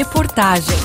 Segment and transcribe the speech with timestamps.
[0.00, 0.78] Reportagem.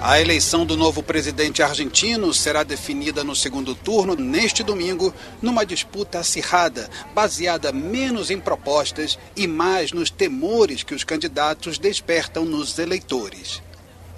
[0.00, 6.18] A eleição do novo presidente argentino será definida no segundo turno neste domingo, numa disputa
[6.18, 13.62] acirrada, baseada menos em propostas e mais nos temores que os candidatos despertam nos eleitores.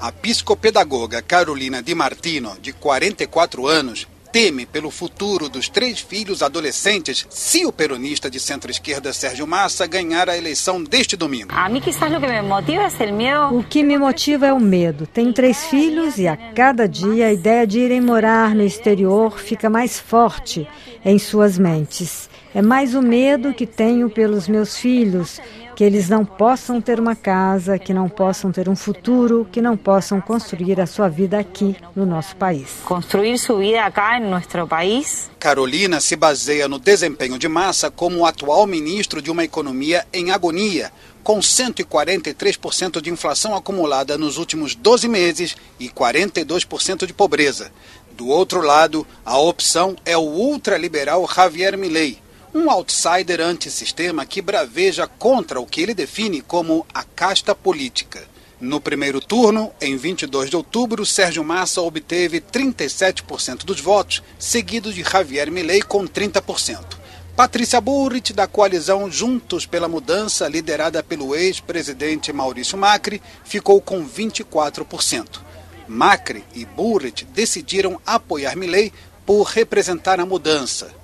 [0.01, 7.27] A psicopedagoga Carolina Di Martino, de 44 anos, teme pelo futuro dos três filhos adolescentes
[7.31, 11.53] se o peronista de centro-esquerda Sérgio Massa ganhar a eleição deste domingo.
[11.55, 13.59] A mim, quizás, o que me motiva é o medo.
[13.59, 15.07] O que me motiva é o medo.
[15.07, 19.70] Tenho três filhos e a cada dia a ideia de irem morar no exterior fica
[19.70, 20.67] mais forte
[21.05, 22.29] em suas mentes.
[22.55, 25.41] É mais o medo que tenho pelos meus filhos,
[25.77, 29.77] que eles não possam ter uma casa, que não possam ter um futuro, que não
[29.77, 32.79] possam construir a sua vida aqui no nosso país.
[32.83, 35.31] Construir sua vida aqui em nosso país.
[35.39, 40.31] Carolina se baseia no desempenho de Massa como o atual ministro de uma economia em
[40.31, 40.91] agonia,
[41.23, 47.70] com 143% de inflação acumulada nos últimos 12 meses e 42% de pobreza.
[48.17, 52.19] Do outro lado, a opção é o ultraliberal Javier Milei,
[52.57, 58.27] um outsider antissistema que braveja contra o que ele define como a casta política.
[58.59, 65.03] No primeiro turno, em 22 de outubro, Sérgio Massa obteve 37% dos votos, seguido de
[65.03, 66.97] Javier Milei com 30%.
[67.37, 75.41] Patrícia Burrit, da coalizão Juntos pela Mudança, liderada pelo ex-presidente Maurício Macri, ficou com 24%.
[75.87, 78.91] Macri e Burrit decidiram apoiar Milei
[79.27, 80.95] por representar a mudança,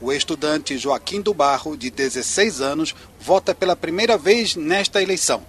[0.00, 5.42] o estudante Joaquim do Barro, de 16 anos, vota pela primeira vez nesta eleição.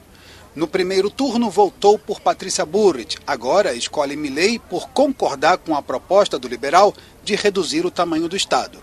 [0.55, 3.17] No primeiro turno, votou por Patrícia Burrit.
[3.27, 8.35] Agora escolhe Milley por concordar com a proposta do liberal de reduzir o tamanho do
[8.35, 8.79] Estado.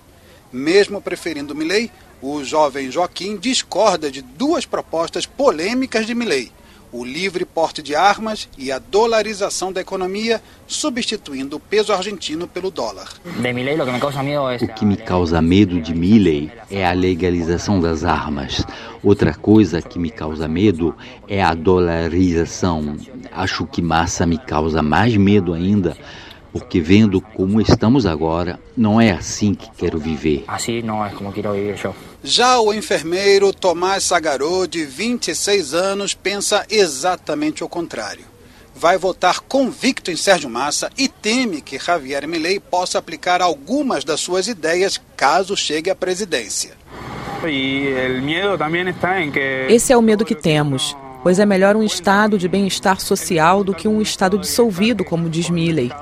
[0.53, 1.91] Mesmo preferindo Milley,
[2.23, 6.53] o jovem Joaquim discorda de duas propostas polêmicas de Milley
[6.95, 12.71] o livre porte de armas e a dolarização da economia, substituindo o peso argentino pelo
[12.71, 13.09] dólar.
[14.63, 18.65] O que me causa medo de Milley é a legalização das armas.
[19.03, 20.95] Outra coisa que me causa medo
[21.27, 22.97] é a dolarização.
[23.33, 25.97] Acho que Massa me causa mais medo ainda
[26.53, 30.45] porque vendo como estamos agora, não é assim que quero viver.
[30.47, 31.93] Assim não é como quero viver eu.
[32.27, 38.25] Já o enfermeiro Tomás Sagarô, de 26 anos, pensa exatamente o contrário.
[38.75, 44.21] Vai votar convicto em Sérgio Massa e teme que Javier Milei possa aplicar algumas das
[44.21, 46.71] suas ideias caso chegue à presidência.
[49.69, 53.75] Esse é o medo que temos, pois é melhor um estado de bem-estar social do
[53.75, 55.93] que um estado dissolvido, como diz Milley.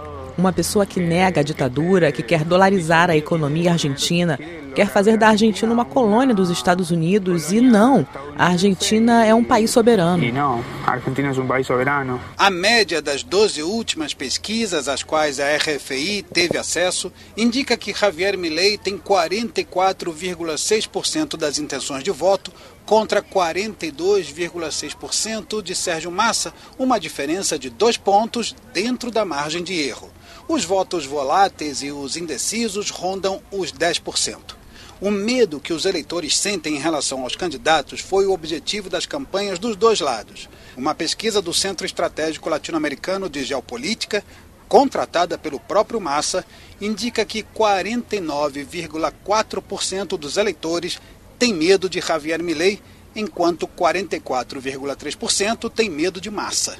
[0.42, 4.36] Uma pessoa que nega a ditadura, que quer dolarizar a economia argentina,
[4.74, 8.04] quer fazer da Argentina uma colônia dos Estados Unidos e não,
[8.36, 10.24] a Argentina é um país soberano.
[10.24, 12.20] E não, a Argentina é um país soberano.
[12.36, 18.36] A média das 12 últimas pesquisas às quais a RFI teve acesso indica que Javier
[18.36, 22.50] Milei tem 44,6% das intenções de voto
[22.84, 30.10] contra 42,6% de Sérgio Massa, uma diferença de dois pontos dentro da margem de erro.
[30.48, 34.56] Os votos voláteis e os indecisos rondam os 10%.
[35.00, 39.58] O medo que os eleitores sentem em relação aos candidatos foi o objetivo das campanhas
[39.58, 40.48] dos dois lados.
[40.76, 44.24] Uma pesquisa do Centro Estratégico Latino-Americano de Geopolítica,
[44.68, 46.44] contratada pelo próprio Massa,
[46.80, 51.00] indica que 49,4% dos eleitores
[51.38, 52.80] têm medo de Javier Milei,
[53.14, 56.78] enquanto 44,3% têm medo de Massa.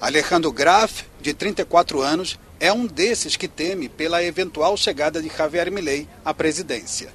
[0.00, 5.70] Alejandro Graf, de 34 anos, é um desses que teme pela eventual chegada de Javier
[5.70, 7.12] Milei à presidência.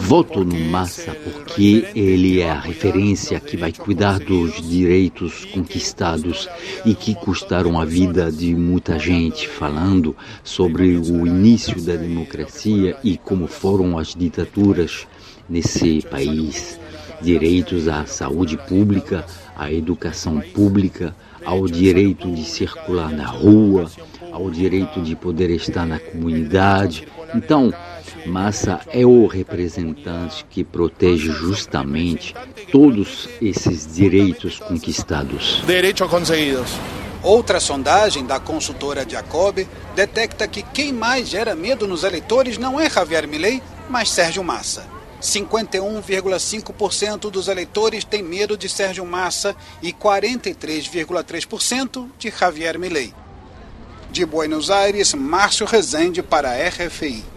[0.00, 6.48] Voto no Massa porque ele é a referência que vai cuidar dos direitos conquistados
[6.84, 13.16] e que custaram a vida de muita gente, falando sobre o início da democracia e
[13.16, 15.06] como foram as ditaduras
[15.48, 16.78] nesse país.
[17.22, 19.24] Direitos à saúde pública,
[19.56, 21.14] à educação pública,
[21.46, 23.88] ao direito de circular na rua,
[24.32, 27.06] ao direito de poder estar na comunidade.
[27.34, 27.72] Então,
[28.26, 32.34] Massa é o representante que protege justamente
[32.72, 35.62] todos esses direitos conquistados.
[35.64, 36.72] Direitos conseguidos.
[37.22, 39.64] Outra sondagem da consultora Jacob
[39.94, 44.95] detecta que quem mais gera medo nos eleitores não é Javier Milei, mas Sérgio Massa.
[45.20, 53.12] 51,5% dos eleitores têm medo de Sérgio Massa e 43,3% de Javier Milei.
[54.10, 57.35] De Buenos Aires, Márcio Rezende para a RFI.